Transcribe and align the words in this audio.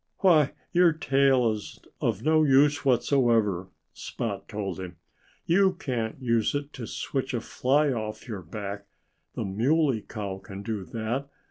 "Why, 0.21 0.53
your 0.71 0.93
tail 0.93 1.51
is 1.51 1.77
of 2.01 2.23
no 2.23 2.41
use 2.43 2.83
whatsoever," 2.83 3.67
Spot 3.93 4.49
told 4.49 4.79
him. 4.79 4.95
"You 5.45 5.73
can't 5.73 6.19
use 6.19 6.55
it 6.55 6.73
to 6.73 6.87
switch 6.87 7.35
a 7.35 7.39
fly 7.39 7.91
off 7.93 8.27
your 8.27 8.41
back. 8.41 8.87
The 9.35 9.45
Muley 9.45 10.01
Cow 10.01 10.39
can 10.39 10.63
do 10.63 10.83
that. 10.85 11.29